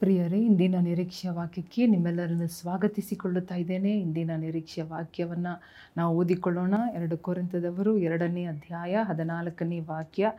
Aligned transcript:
ಪ್ರಿಯರೇ, 0.00 0.38
ಇಂದಿನ 0.40 0.74
ನಿರೀಕ್ಷೆಯ 0.80 1.30
ವಾಕ್ಯಕ್ಕೆ 1.30 1.86
ನಿಮ್ಮೆಲ್ಲರನ್ನು 1.86 2.48
ಸ್ವಾಗತಿಸಿಕೊಳ್ಳುತ್ತಾ 2.48 3.54
ಇದ್ದೇನೆ. 3.54 4.00
ಇಂದಿನ 4.00 4.30
ನಿರೀಕ್ಷೆಯ 4.36 4.84
ವಾಕ್ಯವನ್ನು 4.84 5.62
ನಾವು 5.96 6.16
ಓದಿಕೊಳ್ಳೋಣ. 6.16 6.74
ಎರಡು 6.94 7.18
ಕೊರಿಂತದವರು 7.18 7.98
ಎರಡನೇ 7.98 8.44
ಅಧ್ಯಾಯ 8.44 8.96
ಹದಿನಾಲ್ಕನೇ 9.02 9.80
ವಾಕ್ಯ. 9.80 10.32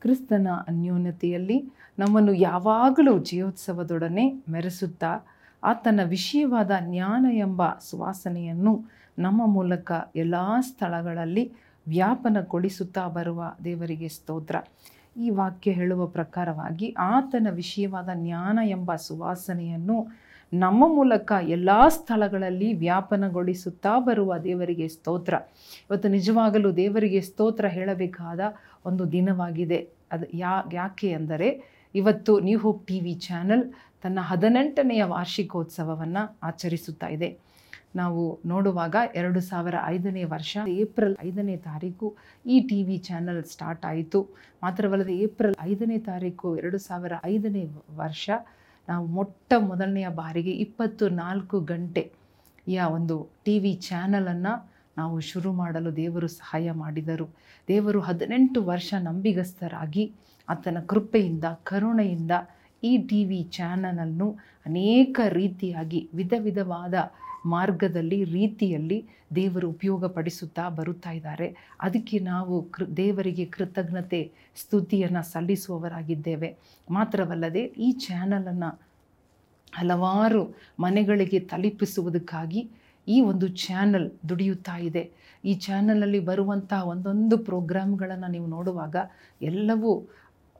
ಕ್ರಿಸ್ತನ 0.00 0.48
ಅನ್ಯೋನ್ಯತೆಯಲ್ಲಿ 0.68 1.72
ನಮ್ಮನ್ನು 1.98 2.34
ಯಾವಾಗಲೂ 2.34 3.18
ಜಯೋತ್ಸವದೊಡನೆ 3.18 4.44
ಮೆರೆಸುತ್ತಾ, 4.48 5.26
ಆತನ 5.64 6.00
ವಿಷಯವಾದ 6.04 6.70
ಜ್ಞಾನ 6.80 7.26
ಎಂಬ 7.32 7.62
ಸುವಾಸನೆಯನ್ನು 7.68 8.84
ನಮ್ಮ 9.18 9.46
ಮೂಲಕ 9.46 9.92
ಎಲ್ಲ 10.16 10.34
ಸ್ಥಳಗಳಲ್ಲಿ 10.60 11.52
ವ್ಯಾಪನಗೊಳಿಸುತ್ತಾ 11.88 13.08
ಬರುವ 13.08 13.54
ದೇವರಿಗೆ 13.64 14.08
ಸ್ತೋತ್ರ. 14.08 14.56
ಈ 15.16 15.30
ವಾಕ್ಯ 15.30 15.72
ಹೇಳುವ 15.72 16.06
ಪ್ರಕಾರವಾಗಿ 16.06 16.94
ಆತನ 16.98 17.46
ವಿಷಯವಾದ 17.50 18.08
ಜ್ಞಾನ 18.14 18.58
ಎಂಬ 18.64 18.94
ಸುವಾಸನೆಯನ್ನು 18.94 20.20
ನಮ್ಮ 20.52 20.94
ಮೂಲಕ 20.94 21.32
ಎಲ್ಲ 21.48 21.70
ಸ್ಥಳಗಳಲ್ಲಿ 21.88 22.72
ವ್ಯಾಪನಗೊಳಿಸುತ್ತಾ 22.72 23.98
ಬರುವ 23.98 24.38
ದೇವರಿಗೆ 24.38 24.88
ಸ್ತೋತ್ರ. 24.88 25.34
ಇವತ್ತು 25.90 26.08
ನಿಜವಾಗಲೂ 26.08 26.72
ದೇವರಿಗೆ 26.72 27.20
ಸ್ತೋತ್ರ 27.20 27.66
ಹೇಳಬೇಕಾದ 27.66 28.40
ಒಂದು 28.84 29.12
ದಿನವಾಗಿದೆ. 29.12 29.88
ಅದು 30.12 30.36
ಯಾ, 30.36 30.62
ಯಾಕೆ 30.72 31.12
ಅಂದರೆ 31.12 31.79
ಇವತ್ತು 31.94 32.32
New 32.46 32.58
Hope 32.64 32.82
T 32.88 32.98
V 33.04 33.14
channel 33.26 33.64
ತನ್ನ 34.02 34.18
ಹದಿನೆಂಟನೆಯ 34.30 35.02
ವಾರ್ಷಿಕೋತ್ಸವವನ್ನು 35.12 36.22
ಆಚರಿಸುತ್ತಾ 36.48 37.08
ಇದೆ. 37.16 37.28
ನಾವು 38.00 38.22
ನೋಡುವಾಗ 38.50 38.96
ಎರಡು 39.20 39.40
ಸಾವಿರ 39.48 39.76
ಐದನೇ 39.94 40.22
ವರ್ಷ, 40.34 40.52
ಏಪ್ರಿಲ್ 40.82 41.16
ಐದನೇ 41.28 41.56
ತಾರೀಕು 41.68 42.08
ಈ 42.44 42.56
ಟಿ 42.68 42.80
ವಿ 42.88 42.96
ಚಾನಲ್ 43.08 43.40
ಸ್ಟಾರ್ಟ್ 43.52 43.84
ಆಯಿತು. 43.90 44.20
ಮಾತ್ರವಲ್ಲದೆ 44.64 45.14
ಏಪ್ರಿಲ್ 45.26 45.56
ಐದನೇ 45.70 45.98
ತಾರೀಕು 46.10 46.48
ಎರಡು 46.60 46.78
ಸಾವಿರ 46.88 47.14
ಐದನೇ 47.32 47.64
ವರ್ಷ 48.02 48.26
ನಾವು 48.88 49.04
ಮೊಟ್ಟ 49.16 49.52
ಮೊದಲನೆಯ 49.70 50.08
ಬಾರಿಗೆ 50.22 50.52
ಇಪ್ಪತ್ತು 50.64 51.04
ನಾಲ್ಕು 51.22 51.56
ಗಂಟೆಯ 51.72 52.80
ಒಂದು 52.98 53.16
ಟಿ 53.46 53.56
ವಿ 53.64 53.72
ಚಾನಲನ್ನು 53.88 54.54
ನಾವು 55.00 55.16
ಶುರು 55.30 55.50
ಮಾಡಲು 55.52 55.90
ದೇವರು 55.96 56.28
ಸಹಾಯ 56.40 56.72
ಮಾಡಿದರು. 56.82 57.26
ದೇವರು 57.68 58.00
ಹದಿನೆಂಟು 58.00 58.60
ವರ್ಷ 58.64 58.90
ನಂಬಿಗಸ್ತರಾಗಿ 58.98 60.04
ಆತನ 60.48 60.78
ಕೃಪೆಯಿಂದ, 60.86 61.46
ಕರುಣೆಯಿಂದ 61.62 62.34
ಈ 62.82 62.92
ಟಿ 63.08 63.20
ವಿ 63.24 63.40
ಚಾನಲನ್ನು 63.56 64.28
ಅನೇಕ 64.66 65.20
ರೀತಿಯಾಗಿ, 65.30 66.00
ವಿಧ 66.14 66.34
ವಿಧವಾದ 66.38 66.94
ಮಾರ್ಗದಲ್ಲಿ, 67.46 68.18
ರೀತಿಯಲ್ಲಿ 68.38 68.98
ದೇವರು 69.34 69.66
ಉಪಯೋಗಪಡಿಸುತ್ತಾ 69.74 70.64
ಬರುತ್ತಾ 70.78 71.10
ಇದ್ದಾರೆ. 71.10 71.48
ಅದಕ್ಕೆ 71.80 72.16
ನಾವು 72.30 72.54
ಕೃ, 72.74 72.84
ದೇವರಿಗೆ 72.96 73.44
ಕೃತಜ್ಞತೆ 73.54 74.20
ಸ್ತುತಿಯನ್ನು 74.56 75.22
ಸಲ್ಲಿಸುವವರಾಗಿದ್ದೇವೆ. 75.32 76.50
ಮಾತ್ರವಲ್ಲದೆ 76.90 77.62
ಈ 77.78 77.90
ಚಾನಲನ್ನು 78.06 78.70
ಹಲವಾರು 79.72 80.42
ಮನೆಗಳಿಗೆ 80.80 81.38
ತಲುಪಿಸುವುದಕ್ಕಾಗಿ 81.50 82.62
ಈ 83.06 83.16
ಒಂದು 83.22 83.46
ಚಾನಲ್ 83.64 84.08
ದುಡಿಯುತ್ತಾ 84.28 84.76
ಇದೆ. 84.88 85.02
ಈ 85.44 85.52
ಚಾನಲಲ್ಲಿ 85.66 86.20
ಬರುವಂತಹ 86.20 86.88
ಒಂದೊಂದು 86.88 87.36
ಪ್ರೋಗ್ರಾಮ್ಗಳನ್ನು 87.48 88.28
ನೀವು 88.30 88.46
ನೋಡುವಾಗ 88.46 88.96
ಎಲ್ಲವೂ 89.40 89.92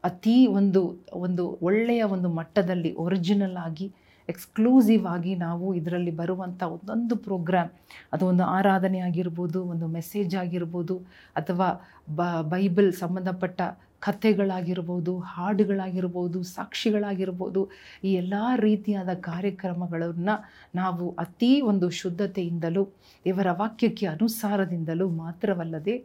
ಅತೀ 0.04 0.36
ಒಂದು 0.58 0.80
ಒಂದು 1.18 1.44
ಒಳ್ಳೆಯ 1.62 2.02
ಒಂದು 2.14 2.28
ಮಟ್ಟದಲ್ಲಿ 2.38 2.92
ಒರಿಜಿನಲ್ 2.96 3.56
ಆಗಿ 3.66 3.86
ಎಕ್ಸ್ಕ್ಲೂಸಿವ್ 4.32 5.04
ಆಗಿ 5.14 5.32
ನಾವು 5.44 5.66
ಇದರಲ್ಲಿ 5.78 6.12
ಬರುವಂಥ 6.20 6.62
ಒಂದೊಂದು 6.74 7.16
ಪ್ರೋಗ್ರಾಮ್ 7.26 7.70
ಅದು 8.14 8.24
ಒಂದು 8.30 8.44
ಆರಾಧನೆ 8.56 8.98
ಆಗಿರ್ಬೋದು, 9.08 9.60
ಒಂದು 9.72 9.86
ಮೆಸೇಜ್ 9.98 10.34
ಆಗಿರ್ಬೋದು, 10.42 10.96
ಅಥವಾ 11.36 11.68
ಬ, 12.18 12.22
ಬೈಬಲ್ 12.52 12.90
ಸಂಬಂಧಪಟ್ಟ 13.02 13.60
ಕಥೆಗಳಾಗಿರ್ಬೋದು, 14.02 15.12
ಹಾಡುಗಳಾಗಿರ್ಬೋದು, 15.32 16.38
ಸಾಕ್ಷಿಗಳಾಗಿರ್ಬೋದು, 16.52 17.62
ಈ 18.04 18.10
ಎಲ್ಲ 18.20 18.34
ರೀತಿಯಾದ 18.66 19.12
ಕಾರ್ಯಕ್ರಮಗಳನ್ನು 19.26 20.36
ನಾವು 20.74 21.06
ಅತೀ 21.24 21.50
ಒಂದು 21.70 21.88
ಶುದ್ಧತೆಯಿಂದಲೂ 22.00 22.84
ದೇವರ 23.24 23.50
ವಾಕ್ಯಕ್ಕೆ 23.60 24.06
ಅನುಸಾರದಿಂದಲೂ 24.14 25.08
ಮಾತ್ರವಲ್ಲದೆ 25.22 25.96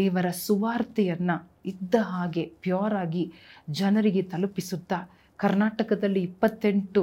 ದೇವರ 0.00 0.26
ಸುವಾರ್ತೆಯನ್ನು 0.46 1.36
ಇದ್ದ 1.72 1.94
ಹಾಗೆ, 2.12 2.44
ಪ್ಯೂರ್ 2.64 2.96
ಆಗಿ 3.04 3.24
ಜನರಿಗೆ 3.80 4.24
ತಲುಪಿಸುತ್ತಾ, 4.34 5.00
ಕರ್ನಾಟಕದಲ್ಲಿ 5.38 6.22
ಇಪ್ಪತ್ತೆಂಟು 6.28 7.02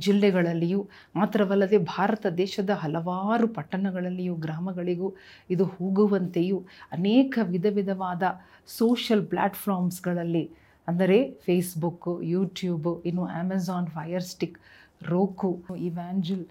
ಜಿಲ್ಲೆಗಳಲ್ಲಿಯೂ 0.00 0.80
ಮಾತ್ರವಲ್ಲದೆ 1.14 1.78
ಭಾರತ 1.90 2.26
ದೇಶದ 2.38 2.72
ಹಲವಾರು 2.82 3.46
ಪಟ್ಟಣಗಳಲ್ಲಿಯೂ 3.48 4.34
ಗ್ರಾಮಗಳಿಗೂ 4.36 5.08
ಇದು 5.50 5.64
ಹೋಗುವಂತೆಯೂ 5.74 6.58
ಅನೇಕ 6.92 7.38
ವಿಧ 7.46 7.66
ವಿಧವಾದ 7.74 8.22
ಸೋಷಲ್ 8.68 9.24
ಪ್ಲ್ಯಾಟ್ಫಾರ್ಮ್ಸ್ಗಳಲ್ಲಿ 9.26 10.44
ಅಂದರೆ 10.88 11.18
ಫೇಸ್ಬುಕ್ಕು 11.44 12.12
ಯೂಟ್ಯೂಬು 12.26 12.92
ಇನ್ನು 13.06 13.24
Amazon 13.36 13.88
Fire 13.88 14.24
Stick 14.24 14.58
Roku 15.02 15.50
evangel 15.80 16.44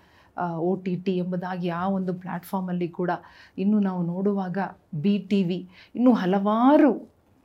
O 0.63 0.71
T 0.75 0.93
T 0.95 1.13
ಎಂಬುದಾಗಿ 1.17 1.69
ಆ 1.71 1.83
ಒಂದು 1.89 2.13
ಪ್ಲ್ಯಾಟ್ಫಾರ್ಮಲ್ಲಿ 2.13 2.87
ಕೂಡ 2.91 3.11
ಇನ್ನು 3.57 3.77
ನಾವು 3.79 4.01
ನೋಡುವಾಗ 4.05 4.57
ಬಿ 5.03 5.13
ಟಿ 5.29 5.39
ವಿ 5.43 5.59
ಇನ್ನೂ 5.95 6.13
ಹಲವಾರು 6.13 6.91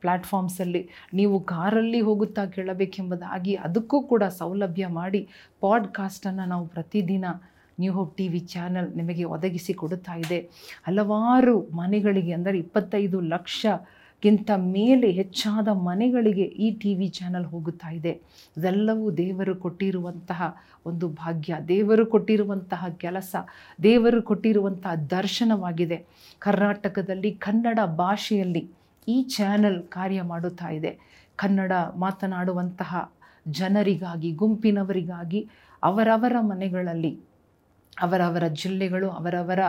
ಪ್ಲ್ಯಾಟ್ಫಾರ್ಮ್ಸಲ್ಲಿ 0.01 0.81
ನೀವು 1.13 1.37
ಕಾರಲ್ಲಿ 1.45 2.01
ಹೋಗುತ್ತಾ 2.01 2.45
ಕೇಳಬೇಕೆಂಬುದಾಗಿ 2.45 3.55
ಅದಕ್ಕೂ 3.55 3.99
ಕೂಡ 4.01 4.23
ಸೌಲಭ್ಯ 4.23 4.87
ಮಾಡಿ 4.87 5.21
ಪಾಡ್ಕಾಸ್ಟನ್ನು 5.61 6.45
ನಾವು 6.45 6.67
ಪ್ರತಿದಿನ 6.67 7.25
New 7.79 7.93
Hope 7.93 8.17
T 8.17 8.27
V 8.27 8.39
channel 8.39 8.89
ನಿಮಗೆ 8.95 9.23
ಒದಗಿಸಿ 9.23 9.73
ಕೊಡುತ್ತಾ 9.73 10.15
ಇದೆ. 10.15 10.39
ಹಲವಾರು 10.87 11.55
ಮನೆಗಳಿಗೆ 11.75 12.33
ಅಂದರೆ 12.33 12.57
ಇಪ್ಪತ್ತೈದು 12.57 13.19
ಲಕ್ಷಕ್ಕಿಂತ 13.19 14.51
ಮೇಲೆ 14.57 15.07
ಹೆಚ್ಚಾದ 15.11 15.67
ಮನೆಗಳಿಗೆ 15.67 16.43
ಈ 16.43 16.67
ಟಿ 16.71 16.91
ವಿ 16.95 17.07
ಚಾನಲ್ 17.07 17.45
ಹೋಗುತ್ತಾ 17.45 17.89
ಇದೆ. 17.89 18.13
ಇದೆಲ್ಲವೂ 18.57 19.05
ದೇವರು 19.11 19.55
ಕೊಟ್ಟಿರುವಂತಹ 19.55 20.41
ಒಂದು 20.85 21.07
ಭಾಗ್ಯ, 21.07 21.55
ದೇವರು 21.67 22.05
ಕೊಟ್ಟಿರುವಂತಹ 22.05 22.85
ಕೆಲಸ, 22.97 23.35
ದೇವರು 23.83 24.21
ಕೊಟ್ಟಿರುವಂತಹ 24.21 24.95
ದರ್ಶನವಾಗಿದೆ. 25.09 25.99
ಕರ್ನಾಟಕದಲ್ಲಿ 26.39 27.31
ಕನ್ನಡ 27.31 27.79
ಭಾಷೆಯಲ್ಲಿ 27.97 28.63
ಈ 29.07 29.23
ಚಾನಲ್ 29.23 29.83
ಕಾರ್ಯ 29.83 30.21
ಮಾಡುತ್ತಾ 30.21 30.69
ಇದೆ. 30.69 30.99
ಕನ್ನಡ 31.35 31.71
ಮಾತನಾಡುವಂತಹ 31.95 33.13
ಜನರಿಗಾಗಿ, 33.47 34.31
ಗುಂಪಿನವರಿಗಾಗಿ, 34.31 35.49
ಅವರವರ 35.83 36.35
ಮನೆಗಳಲ್ಲಿ, 36.39 37.19
ಅವರವರ 38.01 38.47
ಜಿಲ್ಲೆಗಳು, 38.47 39.09
ಅವರವರ 39.09 39.59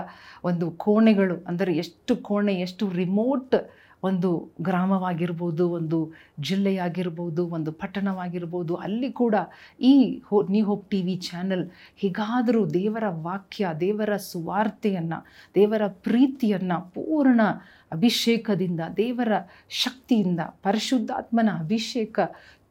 ಒಂದು 0.44 0.70
ಕೋಣೆಗಳು, 0.70 1.44
ಅಂದರೆ 1.48 1.76
ಎಷ್ಟು 1.76 2.16
ಕೋಣೆ, 2.16 2.54
ಎಷ್ಟು 2.54 2.88
ರಿಮೋಟ್ 2.88 3.54
ಒಂದು 4.02 4.30
ಗ್ರಾಮವಾಗಿರ್ಬೋದು, 4.62 5.64
ಒಂದು 5.70 5.98
ಜಿಲ್ಲೆಯಾಗಿರ್ಬೋದು, 6.40 7.42
ಒಂದು 7.48 7.72
ಪಟ್ಟಣವಾಗಿರ್ಬೋದು, 7.72 8.74
ಅಲ್ಲಿ 8.76 9.12
ಕೂಡ 9.12 9.34
ಈ 9.80 9.94
ಹೋ, 10.24 10.38
New 10.42 10.64
Hope 10.64 10.86
T 10.90 11.00
V 11.02 11.16
channel 11.16 11.64
ಹೇಗಾದರೂ 11.96 12.62
ದೇವರ 12.70 13.04
ವಾಕ್ಯ, 13.08 13.66
ದೇವರ 13.80 14.16
ಸುವಾರ್ತೆಯನ್ನು, 14.16 15.18
ದೇವರ 15.54 15.82
ಪ್ರೀತಿಯನ್ನು 15.86 16.78
ಪೂರ್ಣ 16.94 17.40
ಅಭಿಷೇಕದಿಂದ, 17.92 18.80
ದೇವರ 18.96 19.32
ಶಕ್ತಿಯಿಂದ, 19.82 20.40
ಪರಿಶುದ್ಧಾತ್ಮನ 20.62 21.50
ಅಭಿಷೇಕ 21.60 22.18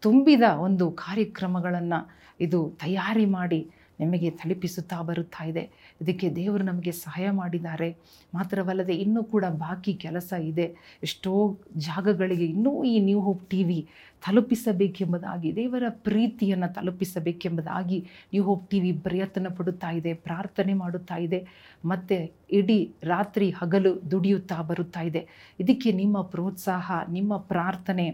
ತುಂಬಿದ 0.03 0.45
ಒಂದು 0.59 0.91
ಕಾರ್ಯಕ್ರಮಗಳನ್ನು 0.91 1.99
ಇದು 2.39 2.59
ತಯಾರಿ 2.79 3.25
ಮಾಡಿ 3.25 3.61
ನಿಮಗೆ 4.01 4.29
ತಲುಪಿಸುತ್ತಾ 4.29 5.01
ಬರುತ್ತಾ 5.01 5.43
ಇದೆ. 5.45 5.63
ಇದಕ್ಕೆ 6.01 6.29
ದೇವರು 6.35 6.63
ನಮಗೆ 6.63 6.91
ಸಹಾಯ 6.91 7.29
ಮಾಡಿದ್ದಾರೆ. 7.31 7.89
ಮಾತ್ರವಲ್ಲದೆ 8.33 8.95
ಇನ್ನೂ 8.95 9.23
ಕೂಡ 9.23 9.45
ಬಾಕಿ 9.57 9.93
ಕೆಲಸ 9.93 10.33
ಇದೆ. 10.43 10.67
ಎಷ್ಟೋ 11.03 11.33
ಜಾಗಗಳಿಗೆ 11.77 12.45
ಇನ್ನೂ 12.45 12.83
ಈ 12.83 12.99
ನ್ಯೂ 12.99 13.19
ಹೋಪ್ 13.19 13.49
ಟಿ 13.49 13.63
ವಿ 13.63 13.79
ತಲುಪಿಸಬೇಕೆಂಬುದಾಗಿ, 14.23 15.55
ದೇವರ 15.55 15.83
ಪ್ರೀತಿಯನ್ನು 15.89 16.73
ತಲುಪಿಸಬೇಕೆಂಬುದಾಗಿ 16.73 17.99
ನೀವು 18.33 18.45
ಹೋಪ್ 18.45 18.69
ಟಿ 18.69 18.91
ಪ್ರಯತ್ನ 18.91 19.47
ಪಡುತ್ತಾ 19.57 19.91
ಇದೆ, 19.91 20.13
ಪ್ರಾರ್ಥನೆ 20.13 20.73
ಮಾಡುತ್ತಾ 20.73 21.17
ಇದೆ, 21.17 21.39
ಮತ್ತು 21.85 22.17
ಇಡೀ 22.51 22.79
ರಾತ್ರಿ 23.03 23.49
ಹಗಲು 23.49 24.11
ದುಡಿಯುತ್ತಾ 24.11 24.61
ಬರುತ್ತಾ 24.61 25.01
ಇದೆ. 25.01 25.27
ಇದಕ್ಕೆ 25.59 25.91
ನಿಮ್ಮ 25.91 26.21
ಪ್ರೋತ್ಸಾಹ, 26.21 26.91
ನಿಮ್ಮ 27.09 27.37
ಪ್ರಾರ್ಥನೆ, 27.37 28.07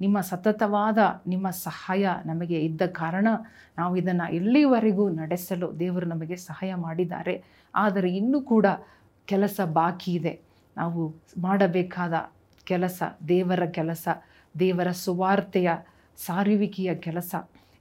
ನಿಮ್ಮ 0.00 0.20
ಸತತವಾದ 0.20 0.98
ನಿಮ್ಮ 1.26 1.50
ಸಹಾಯ 1.50 2.08
ನಮಗೆ 2.26 2.60
ಇದ್ದ 2.60 2.82
ಕಾರಣ 2.86 3.28
ನಾವು 3.78 3.96
ಇದನ್ನು 3.96 4.34
ಎಲ್ಲಿವರೆಗೂ 4.34 5.08
ನಡೆಸಲು 5.10 5.68
ದೇವರು 5.78 6.06
ನಮಗೆ 6.06 6.36
ಸಹಾಯ 6.36 6.74
ಮಾಡಿದ್ದಾರೆ. 6.74 7.44
ಆದರೆ 7.74 8.16
ಇನ್ನೂ 8.16 8.40
ಕೂಡ 8.42 8.66
ಕೆಲಸ 9.28 9.60
ಬಾಕಿ 9.72 10.14
ಇದೆ. 10.14 10.40
ನಾವು 10.76 11.02
ಮಾಡಬೇಕಾದ 11.38 12.14
ಕೆಲಸ, 12.64 13.02
ದೇವರ 13.28 13.64
ಕೆಲಸ 13.66 14.08
ದೇವರ 14.58 14.90
ಸುವಾರ್ತೆಯ 14.90 15.70
ಸಾರುವಿಕೆಯ 16.16 16.94
ಕೆಲಸ. 16.94 17.34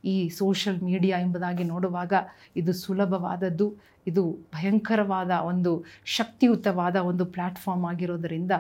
ಈ 0.06 0.30
ಸೋಷಲ್ 0.30 0.82
ಮೀಡಿಯಾ 0.82 1.20
ಎಂಬುದಾಗಿ 1.20 1.64
ನೋಡುವಾಗ 1.64 2.14
ಇದು 2.56 2.74
ಸುಲಭವಾದದ್ದು, 2.74 3.76
ಇದು 4.08 4.32
ಭಯಂಕರವಾದ 4.32 5.32
ಒಂದು 5.32 5.86
ಶಕ್ತಿಯುತವಾದ 6.06 6.96
ಒಂದು 6.96 7.26
ಪ್ಲ್ಯಾಟ್ಫಾರ್ಮ್ 7.26 7.86
ಆಗಿರೋದರಿಂದ 7.86 8.52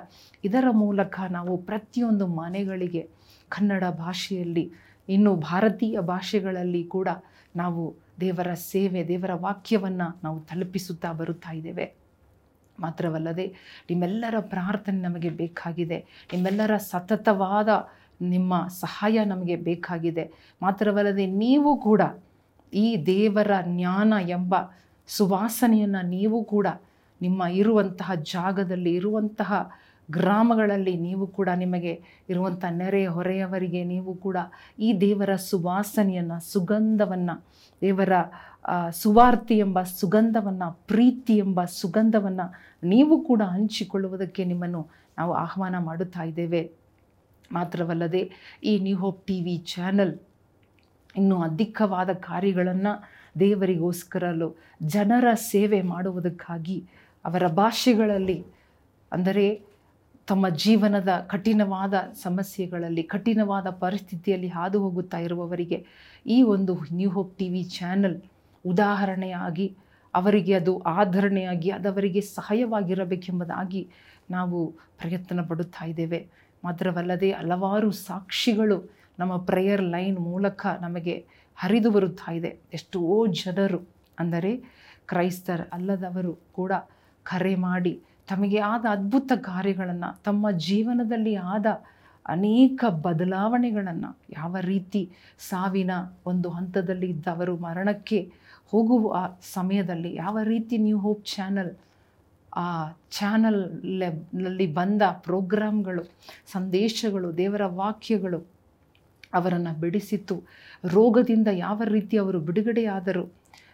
ಇದರ 0.43 0.65
ಮೂಲಕ 0.71 1.19
ನಾವು 1.29 1.57
ಪ್ರತಿಯೊಂದು 1.57 2.27
ಮನೆಗಳಿಗೆ 2.27 3.09
ಕನ್ನಡ 3.49 3.83
ಭಾಷೆಯಲ್ಲಿ, 3.89 4.71
ಇನ್ನು 5.09 5.35
ಭಾರತೀಯ 5.35 5.99
ಭಾಷೆಗಳಲ್ಲಿ 5.99 6.83
ಕೂಡ 6.83 7.07
ನಾವು 7.55 7.95
ದೇವರ 8.19 8.53
ಸೇವೆ, 8.53 9.07
ದೇವರ 9.07 9.33
ವಾಕ್ಯವನ್ನು 9.33 10.19
ನಾವು 10.23 10.39
ತಲುಪಿಸುತ್ತಾ 10.39 11.11
ಬರುತ್ತಾ 11.11 11.51
ಇದ್ದೇವೆ. 11.51 12.03
ಮಾತ್ರವಲ್ಲದೆ 12.79 13.47
ನಿಮ್ಮೆಲ್ಲರ 13.89 14.35
ಪ್ರಾರ್ಥನೆ 14.39 15.01
ನಮಗೆ 15.01 15.29
ಬೇಕಾಗಿದೆ. 15.29 16.27
ನಿಮ್ಮೆಲ್ಲರ 16.33 16.77
ಸತತವಾದ 16.77 17.69
ನಿಮ್ಮ 18.21 18.53
ಸಹಾಯ 18.67 19.25
ನಮಗೆ 19.25 19.55
ಬೇಕಾಗಿದೆ. 19.55 20.31
ಮಾತ್ರವಲ್ಲದೆ 20.61 21.25
ನೀವು 21.25 21.77
ಕೂಡ 21.77 22.01
ಈ 22.73 23.05
ದೇವರ 23.05 23.51
ಜ್ಞಾನ 23.65 24.13
ಎಂಬ 24.27 24.55
ಸುವಾಸನೆಯನ್ನು 25.07 26.07
ನೀವು 26.07 26.43
ಕೂಡ 26.43 26.67
ನಿಮ್ಮ 27.21 27.43
ಇರುವಂತಹ 27.43 28.11
ಜಾಗದಲ್ಲಿ, 28.15 28.95
ಇರುವಂತಹ 28.95 29.53
ಗ್ರಾಮಗಳಲ್ಲಿ 30.11 30.97
ನೀವು 30.97 31.27
ಕೂಡ 31.27 31.49
ನಿಮಗೆ 31.49 31.93
ಇರುವಂಥ 32.29 32.65
ನೆರೆ 32.69 33.05
ಹೊರೆಯವರಿಗೆ 33.05 33.83
ನೀವು 33.83 34.13
ಕೂಡ 34.13 34.37
ಈ 34.79 34.99
ದೇವರ 34.99 35.35
ಸುವಾಸನೆಯನ್ನು, 35.35 36.51
ಸುಗಂಧವನ್ನು, 36.51 37.35
ದೇವರ 37.81 38.13
ಸುವಾರ್ತಿ 38.91 39.57
ಎಂಬ 39.57 39.81
ಸುಗಂಧವನ್ನು, 39.83 40.71
ಪ್ರೀತಿ 40.87 41.37
ಎಂಬ 41.37 41.63
ಸುಗಂಧವನ್ನು 41.65 42.45
ನೀವು 42.83 43.21
ಕೂಡ 43.21 43.41
ಹಂಚಿಕೊಳ್ಳುವುದಕ್ಕೆ 43.41 44.43
ನಿಮ್ಮನ್ನು 44.43 44.89
ನಾವು 45.17 45.33
ಆಹ್ವಾನ 45.33 45.75
ಮಾಡುತ್ತಾ 45.79 46.23
ಇದ್ದೇವೆ. 46.23 46.82
ಮಾತ್ರವಲ್ಲದೆ 47.51 48.31
ಈ 48.63 48.79
New 48.79 48.97
Hope 48.97 49.19
T 49.27 49.41
V 49.41 49.57
channel 49.57 50.13
ಇನ್ನೂ 51.15 51.35
ಅಧಿಕವಾದ 51.41 52.09
ಕಾರ್ಯಗಳನ್ನು 52.13 52.93
ದೇವರಿಗೋಸ್ಕರಲು 53.39 54.47
ಜನರ 54.85 55.27
ಸೇವೆ 55.33 55.81
ಮಾಡುವುದಕ್ಕಾಗಿ 55.81 56.77
ಅವರ 57.25 57.47
ಭಾಷೆಗಳಲ್ಲಿ 57.47 58.39
ಅಂದರೆ 59.11 59.45
ತಮ್ಮ 60.27 60.49
ಜೀವನದ 60.49 61.11
ಕಠಿಣವಾದ 61.29 61.93
ಸಮಸ್ಯೆಗಳಲ್ಲಿ, 62.13 63.03
ಕಠಿಣವಾದ 63.03 63.67
ಪರಿಸ್ಥಿತಿಯಲ್ಲಿ 63.69 64.47
ಹಾದು 64.47 64.79
ಹೋಗುತ್ತಾ 64.79 65.19
ಇರುವವರಿಗೆ 65.19 65.85
ಈ 66.25 66.37
ಒಂದು 66.43 66.73
New 66.93 67.09
Hope 67.09 67.37
T 67.37 67.49
V 67.49 67.63
channel 67.63 68.17
ಉದಾಹರಣೆಯಾಗಿ 68.65 69.67
ಅವರಿಗೆ 70.13 70.53
ಅದು 70.53 70.73
ಆಧರಣೆಯಾಗಿ, 70.99 71.69
ಅದು 71.71 71.89
ಅವರಿಗೆ 71.89 72.21
ಸಹಾಯವಾಗಿರಬೇಕೆಂಬುದಾಗಿ 72.21 73.81
ನಾವು 74.31 74.57
ಪ್ರಯತ್ನ 74.97 75.41
ಪಡುತ್ತಾ 75.41 75.85
ಇದ್ದೇವೆ. 75.85 76.19
ಮಾತ್ರವಲ್ಲದೆ 76.63 77.29
ಹಲವಾರು 77.31 77.89
ಸಾಕ್ಷಿಗಳು 78.07 78.77
ನಮ್ಮ 79.19 79.33
ಪ್ರೇಯರ್ 79.49 79.83
ಲೈನ್ 79.95 80.19
ಮೂಲಕ 80.29 80.65
ನಮಗೆ 80.81 81.15
ಹರಿದು 81.57 81.89
ಬರುತ್ತಾ 81.91 82.31
ಇದೆ. 82.31 82.51
ಎಷ್ಟೋ 82.73 83.01
ಜನರು 83.41 83.79
ಅಂದರೆ 84.19 84.51
ಕ್ರೈಸ್ತರ 85.11 85.61
ಅಲ್ಲದವರು 85.73 86.33
ಕೂಡ 86.57 86.71
ಕರೆ 87.23 87.55
ಮಾಡಿ 87.67 87.93
ತಮಗೆ 88.27 88.59
ಆದ 88.73 88.85
ಅದ್ಭುತ 88.89 89.31
ಕಾರ್ಯಗಳನ್ನು, 89.35 90.09
ತಮ್ಮ 90.23 90.51
ಜೀವನದಲ್ಲಿ 90.67 91.35
ಆದ 91.35 91.65
ಅನೇಕ 92.25 92.83
ಬದಲಾವಣೆಗಳನ್ನು, 93.05 94.09
ಯಾವ 94.33 94.55
ರೀತಿ 94.71 95.01
ಸಾವಿನ 95.49 95.91
ಒಂದು 96.25 96.49
ಹಂತದಲ್ಲಿ 96.49 97.07
ಇದ್ದವರು 97.09 97.55
ಮರಣಕ್ಕೆ 97.57 98.19
ಹೋಗುವ 98.73 99.17
ಸಮಯದಲ್ಲಿ, 99.53 100.11
ಯಾವ 100.15 100.37
ರೀತಿ 100.43 100.77
ನ್ಯೂ 100.77 100.99
ಹೋಪ್ 100.99 101.25
ಚಾನಲ್ 101.25 101.71
ಆ 102.55 102.89
ಚಾನಲ್ನಲ್ಲಿ 103.11 104.67
ಬಂದ 104.73 105.01
ಪ್ರೋಗ್ರಾಮ್ಗಳು, 105.01 106.03
ಸಂದೇಶಗಳು, 106.51 107.37
ದೇವರ 107.37 107.65
ವಾಕ್ಯಗಳು 107.65 108.47
ಅವರನ್ನು 109.33 109.79
ಬಿಡಿಸಿತು 109.79 110.43
ರೋಗದಿಂದ 110.85 111.47
ಯಾವ 111.51 111.81
ರೀತಿ 111.85 112.17
ಅವರು 112.17 112.39
ಬಿಡುಗಡೆಯಾದರು, 112.39 113.31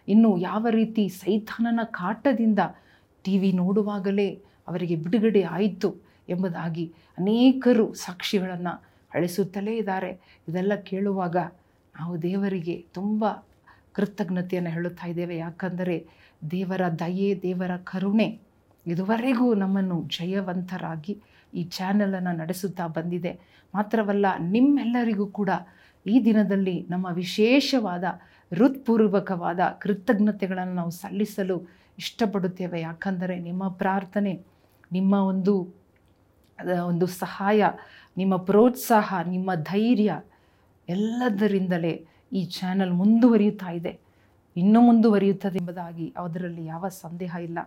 ಇನ್ನು 0.08 0.38
ಯಾವ 0.38 0.66
ರೀತಿ 0.70 1.08
ಸೈತಾನನ 1.08 1.80
ಕಾಟದಿಂದ 1.84 2.58
ಟಿ 3.24 3.38
ವಿ 3.38 3.52
ನೋಡುವಾಗಲೇ 3.52 4.28
ಅವರಿಗೆ 4.68 4.96
ಬಿಡುಗಡೆ 4.96 5.42
ಆಯಿತು 5.42 5.96
ಎಂಬುದಾಗಿ 6.28 6.92
ಅನೇಕರು 7.18 7.94
ಸಾಕ್ಷಿಗಳನ್ನು 7.94 8.82
ಅಳಿಸುತ್ತಲೇ 9.14 9.76
ಇದ್ದಾರೆ. 9.76 10.10
ಇದೆಲ್ಲ 10.48 10.74
ಕೇಳುವಾಗ 10.74 11.36
ನಾವು 12.00 12.22
ದೇವರಿಗೆ 12.22 12.84
ತುಂಬ 12.94 13.24
ಕೃತಜ್ಞತೆಯನ್ನು 13.92 14.70
ಹೇಳುತ್ತಾ 14.70 15.06
ಇದ್ದೇವೆ. 15.06 15.36
ಯಾಕಂದರೆ 15.36 16.06
ದೇವರ 16.50 16.80
ದಯೆ, 16.98 17.40
ದೇವರ 17.42 17.76
ಕರುಣೆ 17.76 18.49
ಇದುವರೆಗೂ 18.86 19.54
ನಮ್ಮನ್ನು 19.54 20.08
ಜಯವಂತರಾಗಿ 20.08 21.22
ಈ 21.54 21.64
ಚಾನಲನ್ನು 21.64 22.36
ನಡೆಸುತ್ತಾ 22.36 22.86
ಬಂದಿದೆ. 22.86 23.40
ಮಾತ್ರವಲ್ಲ, 23.74 24.26
ನಿಮ್ಮೆಲ್ಲರಿಗೂ 24.38 25.26
ಕೂಡ 25.26 25.50
ಈ 26.06 26.24
ದಿನದಲ್ಲಿ 26.24 26.86
ನಮ್ಮ 26.90 27.06
ವಿಶೇಷವಾದ 27.12 28.04
ಹೃತ್ಪೂರ್ವಕವಾದ 28.54 29.60
ಕೃತಜ್ಞತೆಗಳನ್ನು 29.78 30.74
ನಾವು 30.74 30.90
ಸಲ್ಲಿಸಲು 30.90 31.68
ಇಷ್ಟಪಡುತ್ತೇವೆ. 31.98 32.80
ಯಾಕಂದರೆ, 32.80 33.38
ನಿಮ್ಮ 33.38 33.68
ಪ್ರಾರ್ಥನೆ, 33.68 34.44
ನಿಮ್ಮ 34.92 35.14
ಒಂದು 35.14 35.74
ಒಂದು 36.84 37.06
ಸಹಾಯ, 37.06 37.64
ನಿಮ್ಮ 38.16 38.36
ಪ್ರೋತ್ಸಾಹ, 38.36 39.14
ನಿಮ್ಮ 39.26 39.54
ಧೈರ್ಯ 39.54 40.20
ಎಲ್ಲದರಿಂದಲೇ 40.88 42.06
ಈ 42.32 42.44
ಚಾನಲ್ 42.44 42.92
ಮುಂದುವರಿಯುತ್ತಾ 42.92 43.70
ಇದೆ. 43.70 44.00
ಇನ್ನೂ 44.56 44.80
ಮುಂದುವರಿಯುತ್ತದೆ 44.80 45.58
ಎಂಬುದಾಗಿ 45.58 46.14
ಅದರಲ್ಲಿ 46.16 46.64
ಯಾವ 46.64 46.88
ಸಂದೇಹ 46.88 47.36
ಇಲ್ಲ. 47.42 47.58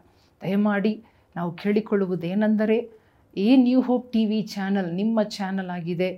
ದಯಮಾಡಿ 0.44 0.94
ನಾವು 1.36 1.52
ಕೇಳಿಕೊಳ್ಳುವುದೇನೆಂದರೆ 1.62 2.78
ಈ 3.36 3.50
New 3.56 3.80
Hope 3.82 4.06
T 4.14 4.22
V 4.26 4.40
channel 4.56 4.90
ನಿಮ್ಮ 4.94 5.20
ಚಾನಲ್ 5.38 5.70
ಆಗಿದೆ. 5.70 6.10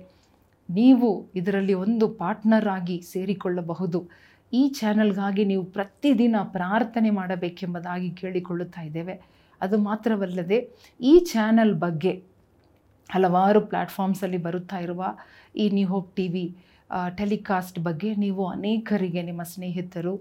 ನೀವು 0.68 1.08
ಇದರಲ್ಲಿ 1.36 1.74
ಒಂದು 1.84 2.06
ಪಾರ್ಟ್ನರ್ 2.20 2.68
ಆಗಿ 2.68 2.96
ಸೇರಿಕೊಳ್ಳಬಹುದು. 3.12 3.98
ಈ 4.52 4.62
ಚಾನಲ್ಗಾಗಿ 4.80 5.44
ನೀವು 5.44 5.64
ಪ್ರತಿದಿನ 5.76 6.36
ಪ್ರಾರ್ಥನೆ 6.56 7.10
ಮಾಡಬೇಕೆಂಬುದಾಗಿ 7.10 8.10
ಕೇಳಿಕೊಳ್ಳುತ್ತಾ 8.20 8.82
ಇದ್ದೇವೆ. 8.82 9.14
ಅದು 9.60 9.76
ಮಾತ್ರವಲ್ಲದೆ 9.78 10.58
ಈ 11.00 11.12
ಚಾನಲ್ 11.32 11.74
ಬಗ್ಗೆ 11.84 12.12
ಹಲವಾರು 13.10 13.60
ಪ್ಲ್ಯಾಟ್ಫಾರ್ಮ್ಸಲ್ಲಿ 13.70 14.38
ಬರುತ್ತಾ 14.46 14.78
ಇರುವ 14.78 15.02
ಈ 15.56 15.66
New 15.70 15.88
Hope 15.88 16.10
T 16.16 16.26
V 16.28 16.44
telecast 17.16 17.78
ಬಗ್ಗೆ 17.78 18.10
ನೀವು 18.14 18.42
ಅನೇಕರಿಗೆ 18.46 19.22
ನಿಮ್ಮ 19.22 19.42
ಸ್ನೇಹಿತರು 19.52 20.14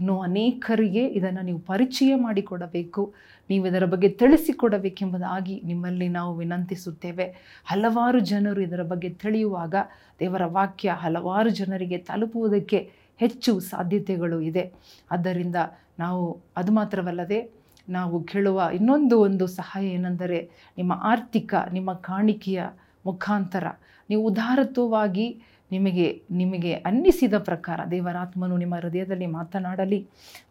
ಇನ್ನು 0.00 0.20
ಅನೇಕರಿಗೆ 0.20 1.06
ಇದನ್ನು 1.06 1.42
ನೀವು 1.42 1.58
ಪರಿಚಯ 1.58 2.14
ಮಾಡಿಕೊಡಬೇಕು. 2.14 3.14
ನೀವು 3.50 3.66
ಇದರ 3.66 3.84
ಬಗ್ಗೆ 3.84 4.08
ತಿಳಿಸಿಕೊಡಬೇಕೆಂಬುದಾಗಿ 4.08 5.62
ನಿಮ್ಮಲ್ಲಿ 5.64 6.08
ನಾವು 6.08 6.36
ವಿನಂತಿಸುತ್ತೇವೆ. 6.36 7.26
ಹಲವಾರು 7.66 8.20
ಜನರು 8.20 8.60
ಇದರ 8.62 8.82
ಬಗ್ಗೆ 8.82 9.10
ತಿಳಿಯುವಾಗ 9.10 9.74
ದೇವರ 10.20 10.42
ವಾಕ್ಯ 10.46 10.90
ಹಲವಾರು 10.90 11.50
ಜನರಿಗೆ 11.50 11.98
ತಲುಪುವುದಕ್ಕೆ 11.98 12.90
ಹೆಚ್ಚು 13.16 13.60
ಸಾಧ್ಯತೆಗಳು 13.60 14.40
ಇದೆ. 14.40 14.72
ಆದ್ದರಿಂದ 15.10 15.56
ನಾವು 15.98 16.40
ಅದು 16.56 16.72
ಮಾತ್ರವಲ್ಲದೆ 16.72 17.40
ನಾವು 17.88 18.24
ಕೇಳುವ 18.24 18.70
ಇನ್ನೊಂದು 18.74 19.20
ಒಂದು 19.20 19.46
ಸಹಾಯ 19.46 19.86
ಏನೆಂದರೆ 19.86 20.50
ನಿಮ್ಮ 20.78 20.92
ಆರ್ಥಿಕ, 21.02 21.54
ನಿಮ್ಮ 21.72 21.92
ಕಾಣಿಕೆಯ 21.92 22.62
ಮುಖಾಂತರ. 23.06 23.66
ನೀವು 24.10 24.22
ಉದಾರತ್ವವಾಗಿ 24.26 25.26
ನಿಮಗೆ 25.70 26.06
ನಿಮಗೆ 26.30 26.72
ಅನ್ನಿಸಿದ 26.88 27.36
ಪ್ರಕಾರ 27.48 27.80
ದೇವರಾತ್ಮನು 27.90 28.56
ನಿಮ್ಮ 28.56 28.74
ಹೃದಯದಲ್ಲಿ 28.74 29.28
ಮಾತನಾಡಲಿ. 29.38 30.00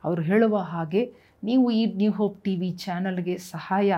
ಅವರು 0.03 0.21
ಹೇಳುವ 0.21 0.57
ಹಾಗೆ 0.73 1.03
ನೀವು 1.43 1.65
ಈ 1.71 1.81
ನ್ಯೂ 1.99 2.11
ಹೋಪ್ 2.11 2.37
ಟಿ 2.45 2.53
ವಿ 2.55 2.69
ಚಾನಲ್ಗೆ 2.85 3.35
ಸಹಾಯ, 3.37 3.91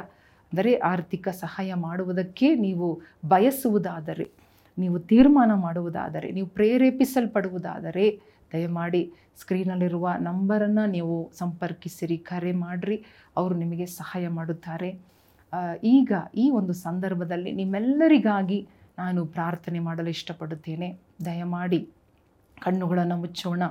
ಅಂದರೆ 0.51 0.71
ಆರ್ಥಿಕ 0.75 1.27
ಸಹಾಯ 1.43 1.73
ಮಾಡುವುದಕ್ಕೆ 1.73 2.47
ನೀವು 2.55 2.87
ಬಯಸುವುದಾದರೆ, 3.25 4.25
ನೀವು 4.77 4.97
ತೀರ್ಮಾನ 5.11 5.51
ಮಾಡುವುದಾದರೆ, 5.65 6.27
ನೀವು 6.31 6.47
ಪ್ರೇರೇಪಿಸಲ್ಪಡುವುದಾದರೆ 6.47 8.05
ದಯಮಾಡಿ 8.53 9.01
ಸ್ಕ್ರೀನಲ್ಲಿರುವ 9.41 10.07
ನಂಬರನ್ನು 10.19 10.85
ನೀವು 10.91 11.15
ಸಂಪರ್ಕಿಸಿರಿ, 11.33 12.17
ಕರೆ 12.31 12.51
ಮಾಡಿರಿ. 12.51 12.97
ಅವರು 13.37 13.55
ನಿಮಗೆ 13.55 13.85
ಸಹಾಯ 13.99 14.25
ಮಾಡುತ್ತಾರೆ. 14.27 14.89
ಈಗ 15.83 16.11
ಈ 16.35 16.45
ಒಂದು 16.49 16.73
ಸಂದರ್ಭದಲ್ಲಿ 16.73 17.51
ನಿಮ್ಮೆಲ್ಲರಿಗಾಗಿ 17.51 18.59
ನಾನು 19.01 19.21
ಪ್ರಾರ್ಥನೆ 19.25 19.79
ಮಾಡಲು 19.79 20.09
ಇಷ್ಟಪಡುತ್ತೇನೆ. 20.09 20.89
ದಯಮಾಡಿ 21.25 21.79
ಕಣ್ಣುಗಳನ್ನು 22.59 23.17
ಮುಚ್ಚೋಣ. 23.17 23.63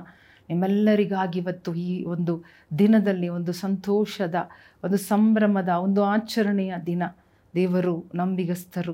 ನಿಮ್ಮೆಲ್ಲರಿಗಾಗಿ 0.49 1.37
ಇವತ್ತು 1.39 1.71
ಈ 1.75 1.91
ಒಂದು 2.05 2.33
ದಿನದಲ್ಲಿ 2.79 3.27
ಒಂದು 3.37 3.53
ಸಂತೋಷದ, 3.65 4.37
ಒಂದು 4.83 4.97
ಸಂಭ್ರಮದ, 5.11 5.71
ಒಂದು 5.85 6.01
ಆಚರಣೆಯ 6.15 6.73
ದಿನ. 6.85 7.03
ದೇವರು 7.53 7.93
ನಂಬಿಗಸ್ತರು. 8.15 8.93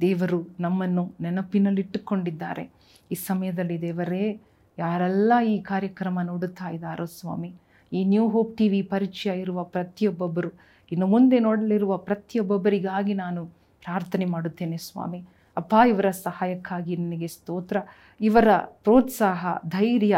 ದೇವರು 0.00 0.40
ನಮ್ಮನ್ನು 0.60 1.04
ನೆನಪಿನಲ್ಲಿಟ್ಟುಕೊಂಡಿದ್ದಾರೆ. 1.20 2.64
ಈ 3.12 3.14
ಸಮಯದಲ್ಲಿ 3.28 3.76
ದೇವರೇ, 3.80 4.24
ಯಾರೆಲ್ಲ 4.78 5.32
ಈ 5.46 5.56
ಕಾರ್ಯಕ್ರಮ 5.62 6.18
ನೋಡುತ್ತಾ 6.22 6.68
ಇದ್ದಾರೋ 6.68 7.06
ಸ್ವಾಮಿ, 7.18 7.50
ಈ 7.92 8.00
ನ್ಯೂ 8.04 8.24
ಹೋಪ್ 8.28 8.52
ಟಿ 8.56 8.66
ವಿ 8.68 8.80
ಪರಿಚಯ 8.94 9.32
ಇರುವ 9.40 9.58
ಪ್ರತಿಯೊಬ್ಬೊಬ್ಬರು, 9.74 10.50
ಇನ್ನು 10.92 11.06
ಮುಂದೆ 11.06 11.38
ನೋಡಲಿರುವ 11.38 11.92
ಪ್ರತಿಯೊಬ್ಬೊಬ್ಬರಿಗಾಗಿ 12.08 13.14
ನಾನು 13.14 13.42
ಪ್ರಾರ್ಥನೆ 13.84 14.26
ಮಾಡುತ್ತೇನೆ 14.34 14.78
ಸ್ವಾಮಿ. 14.88 15.20
ಅಪ್ಪ 15.56 15.74
ಇವರ 15.88 16.10
ಸಹಾಯಕ್ಕಾಗಿ 16.10 16.96
ನಿನಗೆ 16.96 17.26
ಸ್ತೋತ್ರ, 17.26 17.76
ಇವರ 18.20 18.48
ಪ್ರೋತ್ಸಾಹ, 18.56 19.46
ಧೈರ್ಯ, 19.68 20.16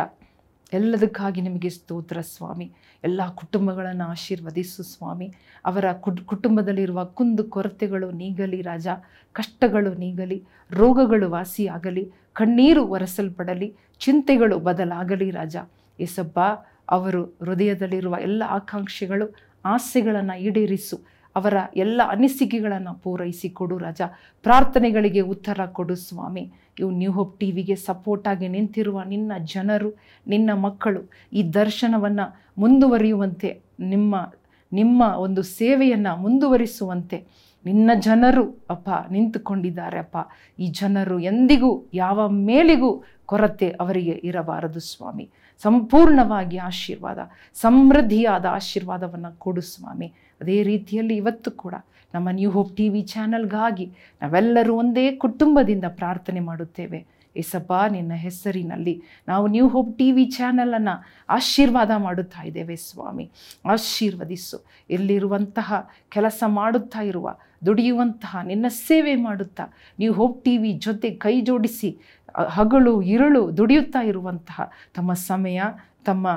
ಎಲ್ಲದಕ್ಕಾಗಿ 0.73 1.40
ನಿಮಗೆ 1.40 1.68
ಸ್ತೋತ್ರ 1.68 2.21
ಸ್ವಾಮಿ. 2.21 2.73
ಎಲ್ಲ 3.04 3.21
ಕುಟುಂಬಗಳನ್ನು 3.35 4.04
ಆಶೀರ್ವದಿಸು 4.11 4.83
ಸ್ವಾಮಿ. 4.83 5.35
ಅವರ 5.64 5.92
ಕುಟ್, 5.92 6.21
ಕುಟುಂಬದಲ್ಲಿರುವ 6.21 7.04
ಕುಂದು 7.04 7.45
ಕೊರತೆಗಳು 7.45 8.11
ನೀಗಲಿ 8.11 8.62
ರಾಜ, 8.62 8.88
ಕಷ್ಟಗಳು 9.33 9.95
ನೀಗಲಿ, 9.95 10.45
ರೋಗಗಳು 10.71 11.30
ವಾಸಿಯಾಗಲಿ, 11.30 12.12
ಕಣ್ಣೀರು 12.33 12.87
ಒರೆಸಲ್ಪಡಲಿ, 12.87 13.76
ಚಿಂತೆಗಳು 13.99 14.59
ಬದಲಾಗಲಿ 14.59 15.30
ರಾಜ. 15.30 15.57
ಏಸಪ್ಪ 16.00 16.40
ಅವರು 16.90 17.25
ಹೃದಯದಲ್ಲಿರುವ 17.25 18.16
ಎಲ್ಲ 18.21 18.42
ಆಕಾಂಕ್ಷೆಗಳು, 18.49 19.35
ಆಸೆಗಳನ್ನು 19.64 20.40
ಈಡೇರಿಸು. 20.40 21.17
ಅವರ 21.38 21.57
ಎಲ್ಲ 21.76 22.00
ಅನಿಸಿಕೆಗಳನ್ನು 22.14 22.92
ಪೂರೈಸಿ 23.04 23.49
ಕೊಡು 23.59 23.76
ರಾಜ. 23.85 24.00
ಪ್ರಾರ್ಥನೆಗಳಿಗೆ 24.47 25.23
ಉತ್ತರ 25.35 25.66
ಕೊಡು 25.78 25.97
ಸ್ವಾಮಿ. 26.07 26.45
ಇವು 26.80 26.90
ನ್ಯೂ 27.00 27.12
ಹೋಪ್ 27.12 27.35
ಟಿ 27.40 27.49
ವಿಗೆ 27.52 27.76
ಸಪೋರ್ಟಾಗಿ 27.88 28.49
ನಿಂತಿರುವ 28.57 28.99
ನಿನ್ನ 29.12 29.33
ಜನರು, 29.54 29.90
ನಿನ್ನ 30.26 30.50
ಮಕ್ಕಳು 30.66 31.02
ಈ 31.38 31.42
ದರ್ಶನವನ್ನು 31.61 32.26
ಮುಂದುವರಿಯುವಂತೆ, 32.59 33.50
ನಿಮ್ಮ 33.95 34.14
ನಿಮ್ಮ 34.73 35.02
ಒಂದು 35.26 35.42
ಸೇವೆಯನ್ನು 35.59 36.12
ಮುಂದುವರಿಸುವಂತೆ 36.23 37.18
ನಿನ್ನ 37.68 37.90
ಜನರು 38.00 38.44
ಅಪ್ಪ 38.70 38.88
ನಿಂತುಕೊಂಡಿದ್ದಾರೆ 39.10 39.98
ಅಪ್ಪ. 39.98 40.16
ಈ 40.58 40.66
ಜನರು 40.80 41.16
ಎಂದಿಗೂ 41.30 41.70
ಯಾವ 41.94 42.28
ಮೇಲಿಗೂ 42.28 42.90
ಕೊರತೆ 43.26 43.68
ಅವರಿಗೆ 43.80 44.14
ಇರಬಾರದು 44.25 44.80
ಸ್ವಾಮಿ. 44.80 45.26
ಸಂಪೂರ್ಣವಾಗಿ 45.62 46.58
ಆಶೀರ್ವಾದ, 46.70 47.18
ಸಮೃದ್ಧಿಯಾದ 47.54 48.46
ಆಶೀರ್ವಾದವನ್ನು 48.58 49.30
ಕೊಡು 49.38 49.60
ಸ್ವಾಮಿ. 49.60 50.08
ಅದೇ 50.40 50.62
ರೀತಿಯಲ್ಲಿ 50.62 51.16
ಇವತ್ತು 51.16 51.50
ಕೂಡ 51.62 51.75
ನಮ್ಮ 52.14 52.28
ನ್ಯೂ 52.32 52.50
ಹೋಪ್ 52.50 52.72
ಟಿ 52.76 52.88
ವಿ 52.88 53.02
ಚಾನಲ್ಗಾಗಿ 53.14 53.87
ನಾವೆಲ್ಲರೂ 54.22 54.75
ಒಂದೇ 54.75 55.06
ಕುಟುಂಬದಿಂದ 55.25 55.87
ಪ್ರಾರ್ಥನೆ 56.00 56.40
ಮಾಡುತ್ತೇವೆ. 56.40 57.17
ಏಸಪ್ಪ, 57.37 57.73
ನಿನ್ನ 57.90 58.12
ಹೆಸರಿನಲ್ಲಿ 58.14 59.02
ನಾವು 59.28 59.47
ನ್ಯೂ 59.47 59.68
ಹೋಪ್ 59.68 59.99
ಟಿ 59.99 60.12
ವಿ 60.12 60.25
ಚಾನಲನ್ನು 60.26 60.94
ಆಶೀರ್ವಾದ 61.28 61.90
ಮಾಡುತ್ತಾ 61.97 62.42
ಇದ್ದೇವೆ 62.42 62.76
ಸ್ವಾಮಿ. 62.76 63.30
ಆಶೀರ್ವದಿಸು. 63.66 64.64
ಇಲ್ಲಿರುವಂತಹ 64.90 65.90
ಕೆಲಸ 66.08 66.42
ಮಾಡುತ್ತಾ 66.47 67.00
ಇರುವ, 67.00 67.28
ದುಡಿಯುವಂತಹ, 67.66 68.42
ನಿನ್ನ 68.42 68.66
ಸೇವೆ 68.68 69.16
ಮಾಡುತ್ತಾ 69.16 69.66
ನ್ಯೂ 69.99 70.12
ಹೋಪ್ 70.12 70.44
ಟಿ 70.44 70.58
ವಿ 70.58 70.73
ಜೊತೆ 70.73 71.11
ಕೈ 71.11 71.40
ಜೋಡಿಸಿ 71.40 72.00
ಹಗಳು 72.49 73.02
ಇರುಳು 73.02 73.56
ದುಡಿಯುತ್ತಾ 73.56 74.02
ಇರುವಂತಹ 74.02 74.61
ತಮ್ಮ 74.94 75.12
ಸಮಯ, 75.12 75.62
ತಮ್ಮ 76.04 76.28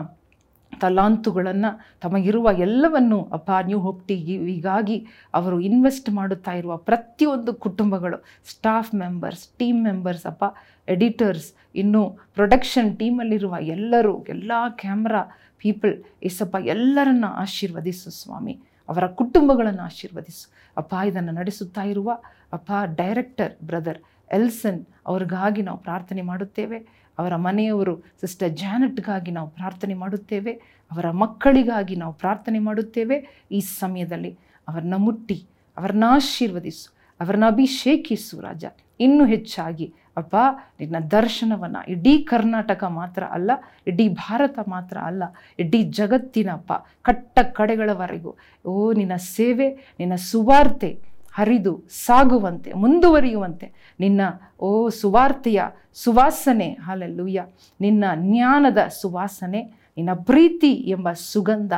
ತಲಾಂತುಗಳನ್ನು 0.82 2.00
ತಮಗಿರುವ 2.00 2.52
ಎಲ್ಲವನ್ನು 2.52 3.24
ಅಪ್ಪ 3.32 3.52
ನ್ಯೂ 3.62 3.80
ಹೋಪ್ 3.80 4.08
ಟಿವಿಗಾಗಿ 4.08 5.08
ಅವರು 5.34 5.60
ಇನ್ವೆಸ್ಟ್ 5.60 6.10
ಮಾಡುತ್ತಾ 6.10 6.52
ಇರುವ 6.52 6.78
ಪ್ರತಿಯೊಂದು 6.78 7.54
ಕುಟುಂಬಗಳು 7.54 8.24
ಸ್ಟಾಫ್ 8.46 8.96
ಮೆಂಬರ್ಸ್ 8.96 9.48
ಟೀಮ್ 9.48 9.84
ಮೆಂಬರ್ಸ್ 9.84 10.26
ಅಪ್ಪ 10.26 10.44
ಎಡಿಟರ್ಸ್, 10.92 11.54
ಇನ್ನು 11.76 12.02
ಪ್ರೊಡಕ್ಷನ್ 12.34 12.98
ಟೀಮಲ್ಲಿರುವ 12.98 13.56
ಎಲ್ಲರೂ, 13.62 14.14
ಎಲ್ಲ 14.30 14.52
ಕ್ಯಾಮ್ರಾ 14.70 15.22
ಪೀಪಲ್, 15.58 16.04
ಏಸಪ್ಪ, 16.24 16.56
ಎಲ್ಲರನ್ನ 16.66 17.26
ಆಶೀರ್ವದಿಸು 17.28 18.10
ಸ್ವಾಮಿ. 18.12 18.54
ಅವರ 18.90 19.08
ಕುಟುಂಬಗಳನ್ನು 19.08 19.84
ಆಶೀರ್ವದಿಸು. 19.84 20.46
ಅಪ್ಪ, 20.78 20.94
ಇದನ್ನು 21.06 21.32
ನಡೆಸುತ್ತಾ 21.32 21.84
ಇರುವ 21.84 22.10
ಅಪ್ಪ, 22.54 22.72
ಡೈರೆಕ್ಟರ್ 22.96 23.54
ಬ್ರದರ್ 23.64 24.02
ಎಲ್ಸನ್ 24.32 24.86
ಅವ್ರಿಗಾಗಿ 25.08 25.62
ನಾವು 25.62 25.78
ಪ್ರಾರ್ಥನೆ 25.78 26.22
ಮಾಡುತ್ತೇವೆ. 26.22 26.78
ಅವರ 27.20 27.36
ಮನೆಯವರು 27.36 27.96
ಸಿಸ್ಟರ್ 28.22 28.52
ಜಾನೆಟ್ಗಾಗಿ 28.58 29.32
ನಾವು 29.32 29.50
ಪ್ರಾರ್ಥನೆ 29.50 29.94
ಮಾಡುತ್ತೇವೆ. 29.94 30.52
ಅವರ 30.92 31.08
ಮಕ್ಕಳಿಗಾಗಿ 31.12 31.96
ನಾವು 31.96 32.14
ಪ್ರಾರ್ಥನೆ 32.14 32.60
ಮಾಡುತ್ತೇವೆ. 32.60 33.18
ಈ 33.52 33.60
ಸಮಯದಲ್ಲಿ 33.60 34.32
ಅವರನ್ನ 34.68 34.94
ಮುಟ್ಟಿ, 34.98 35.40
ಅವರನ್ನ 35.78 36.04
ಆಶೀರ್ವದಿಸು, 36.08 36.88
ಅವರನ್ನ 37.20 37.48
ಅಭಿಷೇಕಿಸು 37.48 38.36
ರಾಜ. 38.42 38.66
ಇನ್ನೂ 39.00 39.26
ಹೆಚ್ಚಾಗಿ 39.26 39.94
ಅಪ್ಪ 40.18 40.36
ನಿನ್ನ 40.80 41.00
ದರ್ಶನವನ್ನು 41.00 41.92
ಇಡೀ 41.92 42.18
ಕರ್ನಾಟಕ 42.18 42.84
ಮಾತ್ರ 42.84 43.24
ಅಲ್ಲ, 43.24 43.52
ಇಡೀ 43.88 44.10
ಭಾರತ 44.10 44.60
ಮಾತ್ರ 44.68 44.98
ಅಲ್ಲ, 44.98 45.24
ಇಡೀ 45.60 45.84
ಜಗತ್ತಿನಪ್ಪ, 45.84 46.74
ಕಟ್ಟ 47.02 47.40
ಕಡೆಗಳವರೆಗೂ. 47.40 48.36
ಓ, 48.66 48.94
ನಿನ್ನ 48.94 49.16
ಸೇವೆ, 49.16 49.96
ನಿನ್ನ 50.00 50.16
ಸುವಾರ್ತೆ 50.16 51.00
ಹರಿದು 51.34 51.84
ಸಾಗುವಂತೆ, 51.90 52.74
ಮುಂದುವರಿಯುವಂತೆ. 52.74 53.96
ನಿನ್ನ, 54.00 54.22
ಓ, 54.60 54.90
ಸುವಾರ್ತೆಯ 54.90 55.62
ಸುವಾಸನೆ, 55.94 56.74
ಹಾಲೆಲ್ಲೂಯ್ಯ. 56.74 57.46
ನಿನ್ನ 57.82 58.04
ಜ್ಞಾನದ 58.16 58.78
ಸುವಾಸನೆ, 59.02 59.62
ನಿನ್ನ 59.98 60.10
ಪ್ರೀತಿ 60.14 60.74
ಎಂಬ 60.74 61.12
ಸುಗಂಧ, 61.12 61.74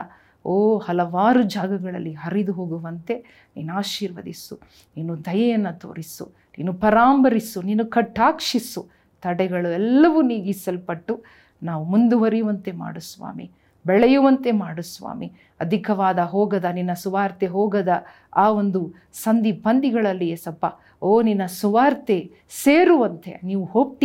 ಓ, 0.46 0.78
ಹಲವಾರು 0.78 1.44
ಜಾಗಗಳಲ್ಲಿ 1.44 2.14
ಹರಿದು 2.14 2.54
ಹೋಗುವಂತೆ. 2.54 3.16
ನೀನು 3.56 3.74
ಆಶೀರ್ವದಿಸು 3.74 4.60
ನೀನು 4.98 5.26
ದಯೆಯನ್ನು 5.26 5.80
ತೋರಿಸು. 5.80 6.43
ನೀನು 6.58 6.74
ಪರಾಂಬರಿಸು, 6.74 7.62
ನೀನು 7.62 7.86
ಕಟಾಕ್ಷಿಸು, 7.86 8.88
ತಡೆಗಳು 9.22 9.70
ಎಲ್ಲವೂ 9.74 10.22
ನೀಗಿಸಲ್ಪಟ್ಟು 10.22 11.24
ನಾವು 11.64 11.84
ಮುಂದುವರಿಯುವಂತೆ 11.84 12.72
ಮಾಡು 12.72 13.00
ಸ್ವಾಮಿ, 13.00 13.52
ಬೆಳೆಯುವಂತೆ 13.86 14.52
ಮಾಡು 14.52 14.82
ಸ್ವಾಮಿ. 14.82 15.34
ಅಧಿಕವಾದ 15.60 16.20
ಹೋಗದ, 16.20 16.66
ನಿನ್ನ 16.74 16.94
ಸುವಾರ್ತೆ 16.94 17.48
ಹೋಗದ 17.48 17.90
ಆ 18.36 18.50
ಒಂದು 18.50 18.94
ಸಂಧಿ 19.14 19.52
ಪಂದಿಗಳಲ್ಲಿ 19.52 20.30
ಎಸಪ್ಪ, 20.30 20.66
ಓ 21.02 21.22
ನಿನ್ನ 21.22 21.46
ಸುವಾರ್ತೆ 21.46 22.32
ಸೇರುವಂತೆ 22.50 23.40
ನೀವು 23.44 23.66
ಹೋಪ್ 23.66 24.02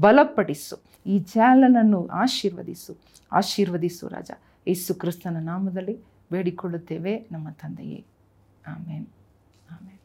ಬಲಪಡಿಸು, 0.00 0.76
ಈ 1.06 1.18
ಚಾನಲನ್ನು 1.18 2.06
ಆಶೀರ್ವದಿಸು 2.06 2.96
ಆಶೀರ್ವದಿಸು 3.32 4.08
ರಾಜ. 4.08 4.30
ಯೇಸು 4.66 4.94
ಕ್ರಿಸ್ತನ 4.94 5.36
ನಾಮದಲ್ಲಿ 5.40 5.98
ಬೇಡಿಕೊಳ್ಳುತ್ತೇವೆ, 6.32 7.28
ನಮ್ಮ 7.32 7.50
ತಂದೆಯೇ. 7.50 8.04
ಆಮೇನ್. 8.66 9.06
ಆಮೇನ್. 9.70 9.97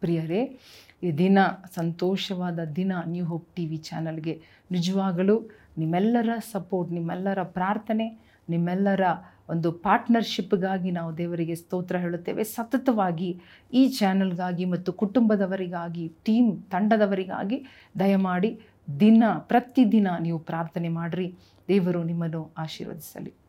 ಪ್ರಿಯರೇ, 0.00 0.58
ಈ 1.02 1.10
ದಿನ 1.12 1.38
ಸಂತೋಷವಾದ 1.74 2.58
ದಿನ 2.76 2.92
ನ್ಯೂ 3.06 3.24
ಹೋಪ್ 3.24 3.48
ಟಿ 3.56 3.66
ವಿ 3.66 3.76
ಚಾನಲ್ಗೆ. 3.76 4.42
ನಿಜವಾಗಲೂ 4.70 5.50
ನಿಮ್ಮೆಲ್ಲರ 5.78 6.30
ಸಪೋರ್ಟ್, 6.52 6.92
ನಿಮ್ಮೆಲ್ಲರ 6.92 7.42
ಪ್ರಾರ್ಥನೆ, 7.42 8.06
ನಿಮ್ಮೆಲ್ಲರ 8.48 9.00
ಒಂದು 9.48 9.72
ಪಾರ್ಟ್ನರ್ಶಿಪ್ಗಾಗಿ 9.72 10.90
ನಾವು 10.90 11.18
ದೇವರಿಗೆ 11.18 11.54
ಸ್ತೋತ್ರ 11.54 11.96
ಹೇಳುತ್ತೇವೆ. 11.96 12.44
ಸತತವಾಗಿ 12.44 13.40
ಈ 13.72 13.88
ಚಾನಲ್ಗಾಗಿ 13.88 14.64
ಮತ್ತು 14.64 14.92
ಕುಟುಂಬದವರಿಗಾಗಿ, 14.92 16.08
ಟೀಮ್ 16.08 16.62
ತಂಡದವರಿಗಾಗಿ 16.62 17.64
ದಯಮಾಡಿ 17.98 18.60
ದಿನ 19.00 19.24
ಪ್ರತಿದಿನ 19.38 20.08
ನೀವು 20.20 20.38
ಪ್ರಾರ್ಥನೆ 20.38 20.88
ಮಾಡಿರಿ. 20.88 21.34
ದೇವರು 21.68 22.04
ನಿಮ್ಮನ್ನು 22.04 22.52
ಆಶೀರ್ವದಿಸಲಿ. 22.58 23.47